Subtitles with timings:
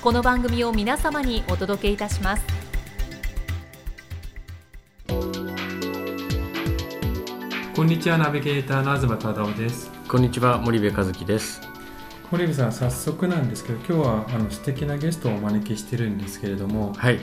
[0.00, 2.44] この番組を皆様にお届けいたします。
[7.74, 9.90] こんにちはナビゲーターの東忠夫です。
[10.06, 11.60] こんにちは森部和樹です。
[12.30, 17.18] 森部さん早速なんですけど今日はあの素敵なゲストをお招きしてるんですけれどもはい。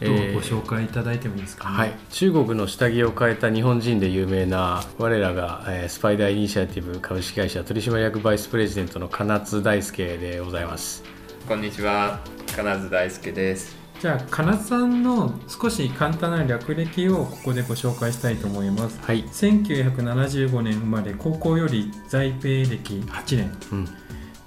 [0.00, 11.13] ちょっとご紹介いただいてもいいですか、ねはい、中国の下着を変えた日本人で有名な我らが、えー、スパイダーイニシアティブ株式会社取締役バイスプレジデントの金津大輔でございます
[11.46, 12.20] こんにちは。
[12.56, 13.76] 金津大輔です。
[14.00, 23.88] じゃあ金津さんの少し簡単な略歴をここでご紹介したいと思います、はい、1975年生まれ高校より在米歴8年、うん、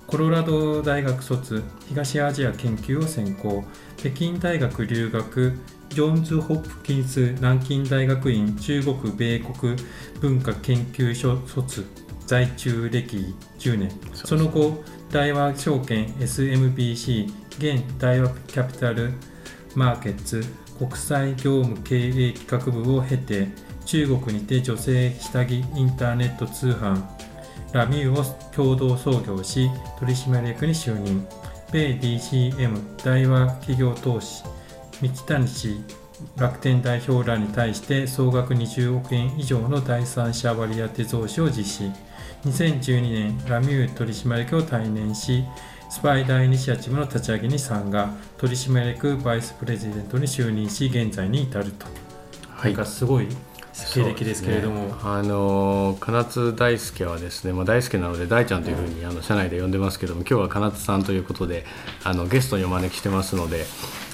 [0.08, 3.64] コロラド大学卒東アジア研究を専攻。
[3.98, 5.54] 北京大学留学
[5.90, 9.76] ジョンズ・ホプキンス南京大学院中国米国
[10.20, 11.86] 文化研究所卒
[12.28, 13.90] 在中歴10年。
[14.14, 19.14] その後大和証券 SMBC 現大和キャピタル
[19.74, 20.44] マーケッツ
[20.78, 23.48] 国際業務経営企画部を経て
[23.86, 27.02] 中国にて女性下着インターネット通販
[27.72, 31.26] ラミューを共同創業し取締役に就任。
[31.72, 34.44] 米 DCM 大和企業投資
[35.02, 35.78] 三木谷氏
[36.38, 41.92] 楽天代表らに対して総額20億円以上の第三者割当増資を実施
[42.46, 45.44] 2012年ラミュー取締役を退任し
[45.90, 51.86] スパイダーイニシアチブの立ち上げに参加取締役バイスプレジデントに就任し現在に至ると、
[52.50, 53.28] はい、なんかすごい
[53.94, 61.66] 経歴ですけれども、ね、あの金津大輔はですね、まあ、大輔なので大ちゃんというふうにあの社内で呼んでますけども今日は金津さんということで
[62.04, 63.66] あのゲストにお招きしてますので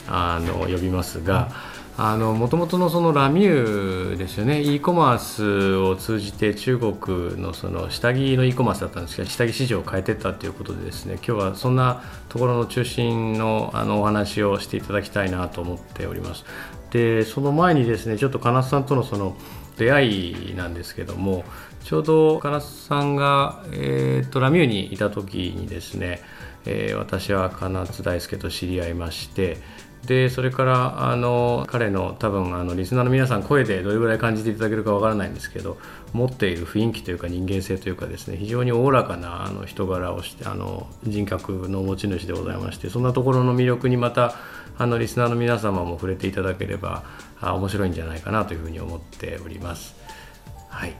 [0.07, 1.72] あの呼びますが。
[1.97, 4.61] もともとのそのラミューですよね。
[4.61, 16.45] e コマースを通じて中国のその下着の e コマースだったんですけど下着市場を変えていったということでですね今日はそんなところの中心のあのお話をしていただきたいなと思っております。
[16.89, 19.35] でその前にですねちょっと金津さんとのその
[19.77, 21.43] 出会いなんですけども
[21.83, 26.21] ちょうど金津さんが、えー、とラミューにいた時にですね、
[26.65, 29.57] えー、私は金津大輔と知り合いまして
[30.05, 35.77] でそれからあの彼の多分あのリスナーの皆さん声でどれぐらい感じていただけるかわからないんですけど
[36.11, 44.35] 持っている雰囲気というか人間性というかですね非常におおらかなあの人柄をしてあの人格の持ち主でございましてそんなところの魅力にまた
[44.77, 47.03] あのリスナーの皆様も触れていただければ
[47.39, 49.95] あ面白いんじゃないかなというふうに思っております。
[50.69, 50.95] はい、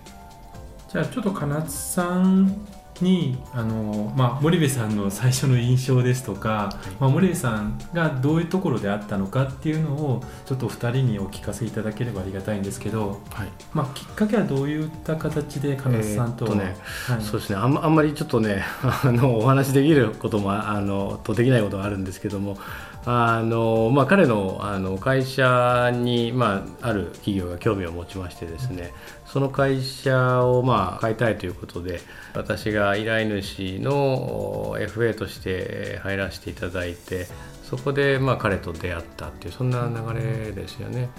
[0.92, 13.48] じゃあちょっと金津さんにあの、まあ、森部さんの最初の印象ですとか、はい、まあ、森部さんがどういうところであったのかっていうのをちょっと2人にお聞かせいただければありがたいんですけど、はい。
[13.74, 16.76] まあ、きっかけはどういった形で金津さんと,、えー、とね
[17.08, 17.58] はい、そうですね。
[17.58, 22.58] あんあんまりちょっとね あのお話できることもあのとできないことがあるんですけども
[23.06, 28.94] あの、まあ、彼のあの会社に、まあ、ある企業が興味を持ちましてですね、
[29.26, 32.00] その会社を、まあ、買いたいということで
[32.34, 37.28] 私が依頼主の FA として入らせていただいて
[37.64, 41.10] そこで、まあ、彼と出会ったっていうそんな流れですよね。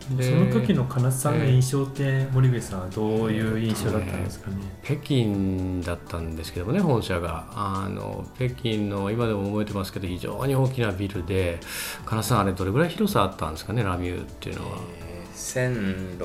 [0.00, 7.46] その時の金津さんの印象って森部さんはどういう印象だったんですかね、北京だったんですけどもね本社が。
[7.52, 11.60] あの北京の今でも覚えてますけど非常に大きなビルで
[12.04, 16.18] 金津さんあれどれぐらい広さあったんですかねラミューっていうのは、えー、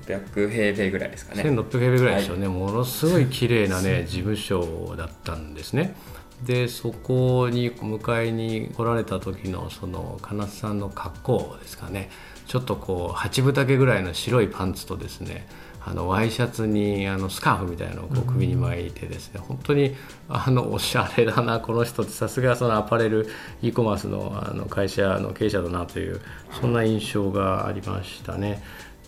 [0.00, 1.42] 1600平米ぐらいですかね。
[1.42, 5.94] 1600平米ぐらいですよね、はい、ものすごい綺麗なね 事務所だったんですね。
[6.44, 12.10] でそこに迎えに来られた時のその金津さんの格好ですかね
[12.52, 15.46] ちょっとこう八分丈ぐらいの白いパンツとですね
[15.80, 19.96] あのワイシャツにあのスカーフみたいなのをこう首に巻いてですね、本当に
[20.28, 23.26] あのおしゃれだなこの人ってさすがそのアパレル
[23.62, 26.20] e コマースのあの会社の経営者だなという
[26.60, 28.62] そんな印象がありましたね。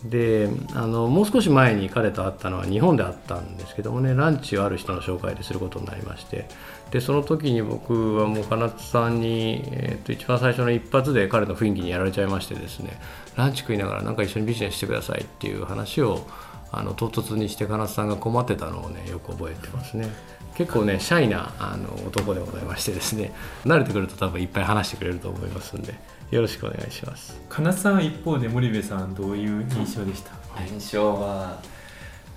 [0.09, 6.47] であのもう少し前に彼と会ったのは日本であったんですけどもねランチをある人の紹介ですることになりまして
[6.91, 12.99] でその時に僕はもう金津さんに、えー、と一番最初の一発で彼の雰囲気にやられちゃいましてですね
[13.35, 16.27] ランチ食いながらなんか一緒にビジネスしてくださいっていう話を
[16.71, 20.07] あの唐突にして金津さんが困ってたのをねよく覚えてますね。
[20.55, 23.33] 結構ねシャイなあの男でございましてですね
[23.65, 25.93] 慣れてくると多分いっぱい話してくれると思いますんで
[26.31, 27.39] よろしくお願いします。
[27.49, 30.31] 金津さんは一方で森部さんどういう印象でした、
[30.67, 31.61] 印象は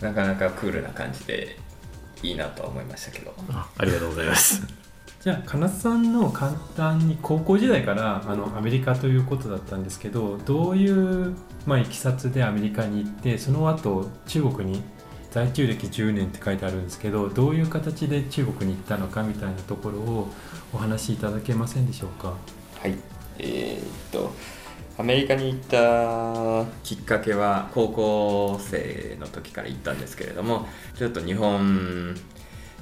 [0.00, 1.56] なかなかクールな感じで
[2.22, 3.34] いいなとは思いましたけど。
[3.50, 4.62] あありがとうございます。
[5.20, 11.34] じゃあ金津さんの簡単に高校時代からあのアメリカということだったんですけどどういう、
[11.66, 14.80] まあ、いきさつでアメリカに行ってその後中国に
[15.32, 20.30] 在中歴10年って書いてあるんですけどどういう形で中国に行ったのかみたいなところを
[20.72, 22.34] お話しいただけませんでしょうか？
[22.80, 22.94] はい
[23.38, 24.32] えーっと
[24.98, 32.16] アメリカに行ったきっかけは高校生の時から行ったんですけれどもちょっと日本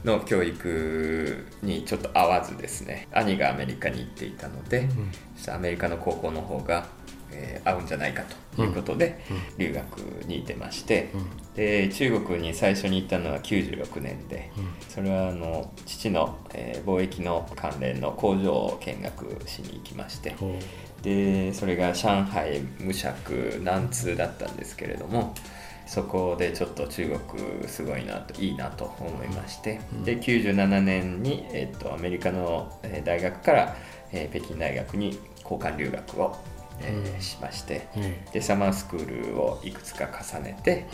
[0.07, 4.89] の教育にちょっと合わずですね兄がアメリカに行っていたので、
[5.37, 6.87] ちょっとアメリカの高校の方が、
[7.33, 8.23] えー合うんじゃないか
[8.55, 9.21] ということで、
[9.59, 11.11] 留学に出まして、
[11.57, 14.53] で中国に最初に行ったのは96年で、
[14.89, 20.57] それはあの父の、えー貿易の関連の工場を見学しに行きましてほ
[21.03, 25.35] でそれが上海無釈南通だったんですけれども
[25.87, 33.77] そこでちょっと中国すごいなといいなと思いまして、で97年に、えっとアメリカのえー大学から、
[34.13, 36.37] えー北京大学に交換留学を、
[36.81, 40.87] えーしまして、えでサマースクールをいくつか重ねて、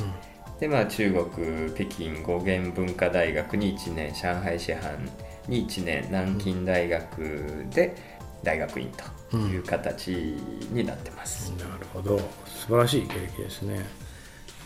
[0.61, 4.97] でまあ、中国北京語源文化大学に1年上海師範
[5.49, 7.97] に1年南京大学で
[8.45, 8.93] 大学院
[9.31, 12.19] という形になってます、なるほど。
[12.47, 13.85] 素晴らしい経歴ですね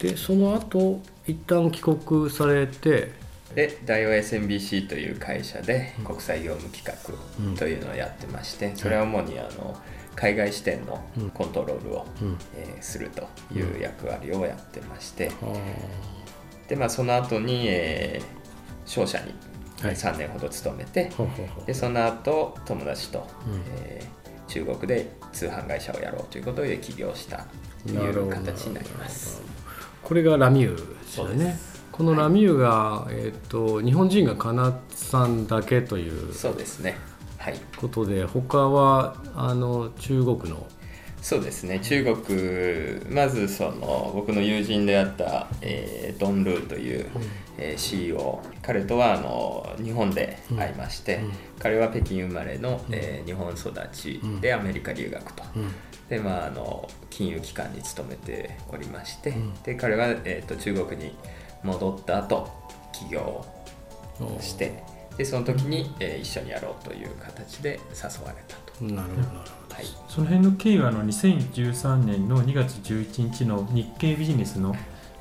[0.00, 3.12] でその後一旦帰国されて
[3.54, 9.74] で大王 SMBC という会社で国際業務企画というのをやってまして、それは主にあの
[10.14, 11.02] 海外支店の
[11.32, 12.38] コントロールを、うん。
[12.54, 15.46] えーするという役割をやってまして、あ
[16.68, 18.36] でまあ、その後に、えー
[18.88, 19.34] 商社に
[19.82, 19.94] はい。
[19.94, 23.62] 3年ほど勤めて、ほうほうほうでその後友達と、うん。
[23.78, 24.16] えー
[24.48, 27.46] 中国で通販会社をやろうということで起業した
[27.84, 29.42] という形になります。
[30.06, 31.58] これがラミューですよね。
[31.90, 36.96] このラミューが、えー、と日本人が金津さんだけというそうですね。
[37.38, 37.58] はい。
[37.76, 40.64] ことで他はあの中国の
[41.26, 41.80] そうですね。
[41.80, 47.10] 中国まずその僕の友人であった、えードン・ルーという、
[47.58, 51.24] えー CEO 彼とはあの日本で会いまして、
[51.58, 55.42] 彼は北京生まれの、えー日本育ちでアメリカ留学と、
[56.08, 59.34] でまああの金融機関に勤めておりまして、
[59.64, 61.12] で彼は、えー、と中国に
[61.64, 62.48] 戻った後
[62.92, 63.44] 起業
[64.20, 64.80] をして
[65.18, 68.84] でその時に、えー一緒にやろうという形で誘われたと。
[68.84, 69.86] なるほどはい。
[70.08, 74.74] その辺の経緯はあの2013年の2月11日の日経ビジネスの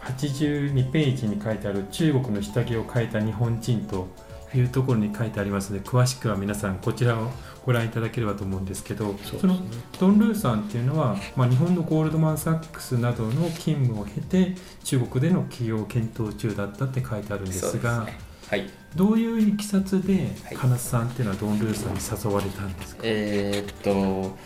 [0.05, 4.07] 82ページに書いてある中国の下着を変えた日本人と
[4.55, 7.31] いうところに書いてありますので詳しくは皆さんこちらを
[7.65, 9.39] ご覧いただければと思うんですけどそね。
[9.41, 9.59] その
[9.99, 18.07] ドン・ルーさんっていうのは、まあ、日本のゴールドマン・サックスなどの勤務を経て中国での起業を検討中だったって書いてあるんですが
[18.49, 18.69] はい。
[18.95, 24.37] どういういきさつではい金津さんっていうのはドン・ルーさんに誘われたんですか、えーっと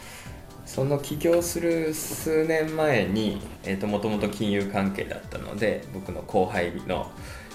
[0.65, 3.41] その起業する数年前に
[3.87, 7.09] もともと金融関係だったので僕の後輩の、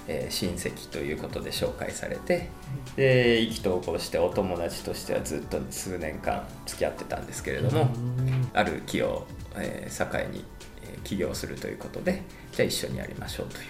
[0.08, 2.48] えー親戚ということで紹介されて
[2.96, 7.88] で意気投合してお友達としてはずっと数年間付き合ってたんですけれども、
[8.52, 10.44] ある企業を、えー境に、
[10.82, 12.22] えー起業するということで
[12.52, 13.64] じゃあ一緒にやりましょうという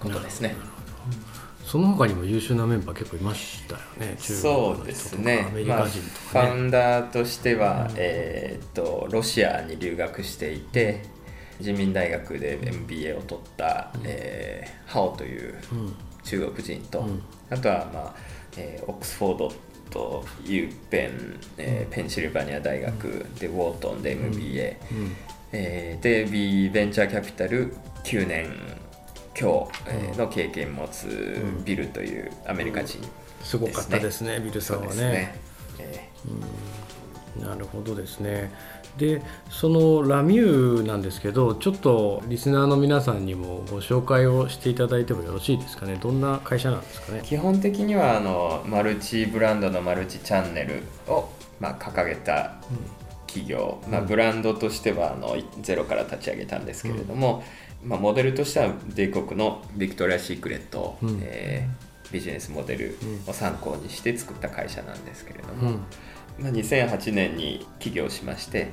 [0.00, 0.56] ことですね。
[1.64, 4.16] その他にも優秀なメンバー結構いましたよね。
[4.18, 5.46] そうですね。
[5.50, 11.02] アメリまあ、カ人フとかね、ァウンダーとしては、えーっとロシアに留学していて
[11.60, 15.54] 人民大学で MBA を取った、えーハオという
[16.24, 17.06] 中国人と、
[17.50, 18.14] あとは、まあ
[18.56, 19.52] えーオックスフォード
[19.90, 24.76] とユーペン、えーペンシルバニア大学でウォートンで MBA、
[25.52, 27.72] えーで B ベンチャーキャピタル
[28.04, 28.50] 9年
[29.34, 32.98] 強、えーの経験持つビルというアメリカ人
[33.42, 34.40] すごかったですね。
[34.40, 35.34] ビルさんはそうですね。
[35.78, 36.08] え
[37.40, 38.52] なるほどですね。
[38.98, 45.96] でそのラミューなんですけどちょっとリスナーの皆さんにもご紹介をしていただいてもよろしいですかね。
[46.00, 47.22] どんな会社なんですかね。
[47.24, 52.56] 基本的にはあのマルチブランドのマルチチャンネルを、まあ、掲げた
[53.26, 57.42] 企業、まあ、ブランドとしてはあのゼロから立ち上げたんですけれども、
[57.84, 61.18] まあ、モデルとしては米国のビクトリア・シークレット、うん。
[61.22, 62.96] えービジネスモデル
[63.26, 65.78] を参考にして作った会社なんですけれども、
[66.38, 68.70] まあ、2008年に起業しまして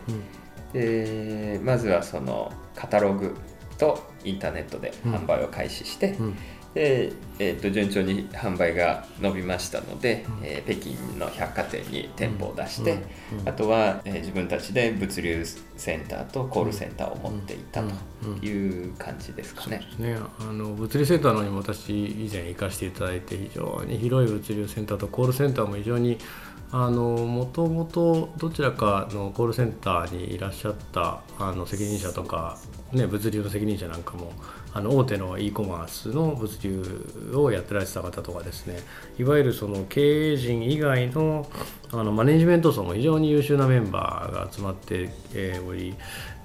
[0.74, 3.36] でまずはそのカタログ
[3.78, 6.38] とインターネットで販売を開始して、うん
[6.74, 13.00] で、えー、と順調に販売が伸びましたので、えー北京の百貨店に店舗を出して、
[13.46, 15.46] あとは、えー自分たちで物流
[15.78, 19.82] センターとコールセンターを持っていたという感じですかね。
[19.98, 26.18] ね、あの物流センターの方にも私以前行かせていただいて非常に広い物流センターとコールセンターも非常に
[26.72, 32.58] あのもともとどちらかのコールセンターにいらっしゃったあの責任者とか、
[32.92, 34.32] ね、物流の責任者なんかも
[34.74, 38.80] あの大手の e コマースの物流をやってらっしゃった方とかですね
[39.18, 41.48] いわゆるその経営陣以外の
[41.92, 45.96] あのマネジメント層も非常に優秀なメンバーが集まってえーおり、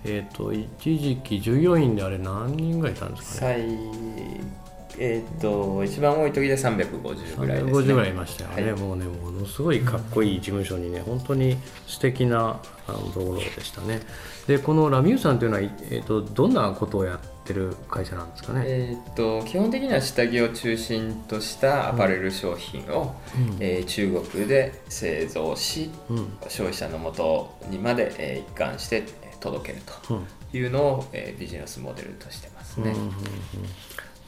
[0.05, 3.67] えー、と一時期従業員であれ何人ぐらいいたんですかね？
[3.67, 4.65] 最
[4.99, 7.73] えー、と一番多い時で350ぐらいですね。
[7.73, 8.81] 350ぐらいいましたよね、はい。
[8.81, 14.01] もうねものすごいかっこいい事務所にね本当に素敵なあのところでしたね。
[14.47, 23.57] でこのラミューさんというのは、いえー、とどんなことをやってる会社なんですかね、えー、と基本的には下着を中心としたアパレル商品を、うん。
[23.61, 26.37] えー中国で製造しうん。
[26.49, 30.27] 消費者のもとにまで、えー一貫してえー届けるうん。
[30.51, 32.91] というのを、えービジネスモデルとしてますね。
[32.91, 33.15] うんうんうん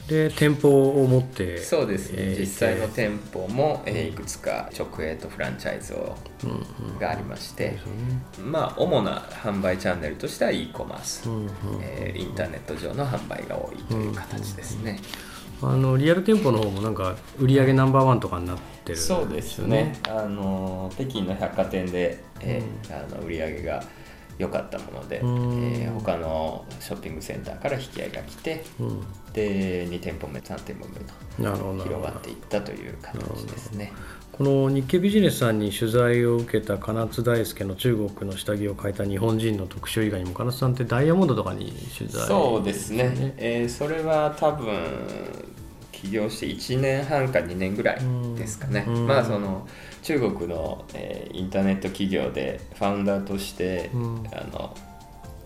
[0.08, 6.50] で店舗を持ってそうですね、えー実際の店舗も、えーいくつか直営とフランチャイズをうん。
[6.50, 6.52] う
[6.94, 8.18] んがありましてです、よね
[8.50, 11.50] まあ主な販売チャンネルとしては e コマース、うんうん
[11.82, 15.00] えーインターネット上の販売が多いという形ですね。
[15.62, 19.94] あのリアル店舗の方もなんか売り上げナンバーワンとかになってるんそうですね。
[20.06, 23.82] あの北京の百貨店で、えーあの売り上げが
[24.38, 25.60] 良かったもので、えうん。
[25.72, 29.00] ー他のショッピングセンターから引き合いが来て、うん。
[29.32, 33.92] で2店舗目3店舗目と広がっていったという形ですね。
[34.32, 44.76] この日経ビジネスさんに取材を受けた金津大輔の中国の下着を描いた日本人の特集以外にも金津さんってダイヤモンドとかに取材そうですね、えーそれは多分
[45.90, 48.00] 起業して1年半か2年ぐらい
[48.36, 49.06] ですかね、うん。
[49.06, 49.66] まあその
[50.06, 54.24] 中国の、えーインターネット企業でファウンダーとして、うん。
[54.32, 54.74] あの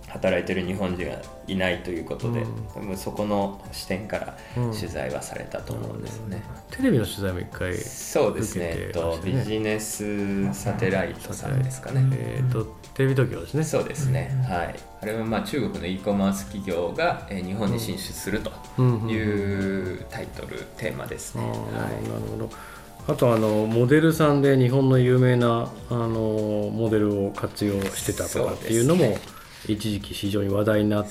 [0.09, 2.67] 働いてる日本人がいないということで、うん。
[2.75, 4.73] 多分そこの視点からうん。
[4.73, 6.43] 取材はされたと思うんですね。
[6.71, 12.07] テレビの取材も一回そうですね、えっと、ビジネスサテライトさんですかね。
[12.12, 12.64] えっ、と
[12.95, 13.64] テレビ東京ですね。
[13.64, 14.75] そうですね、はい。
[15.00, 19.02] あれはまあ中国の e コマース企業が、えー日本に進出するとうん。
[19.05, 19.09] うん。
[19.09, 21.43] いうタイトル、テーマですね。
[21.43, 22.50] はなるほど
[23.07, 29.16] あとあのモデルさんで日本の有名なあのモデルを活用してたとかっていうのも
[29.66, 31.11] 一時期非常に話題になって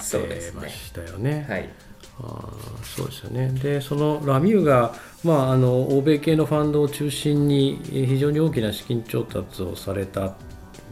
[0.55, 1.45] ましたよね。
[1.47, 1.51] い。
[1.51, 1.69] はい。
[2.21, 4.93] あーそうですよねでそのラミューが、
[5.23, 10.35] まあ、あの欧米系のファンドを中心にえー非常に大きな資金調達をされたん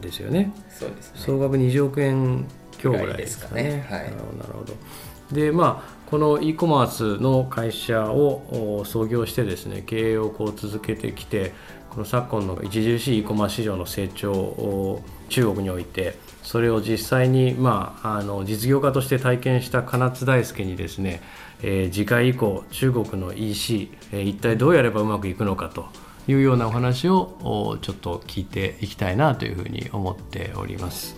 [0.00, 1.20] ですよねそうですね。
[1.20, 2.46] 総額20億円
[2.78, 3.86] 強ぐらいですかね。
[3.90, 4.74] なるほどなるほど
[5.32, 11.52] でまあこの e コマースの会社を創業してですね経営をこう続けてきて
[11.90, 21.20] この昨今の著しい e コマース市場の成長を中国においてそれを実際に、まあ、あの実業家として体験した金津大輔にですね、
[21.62, 25.88] えー次回以降中国の EC、えー一体どうやればうまくいくのかと
[26.26, 31.17] いうようなお話をちょっと聞いていきたいなというふうに思っております。